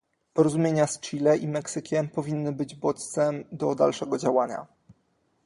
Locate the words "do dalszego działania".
3.51-4.67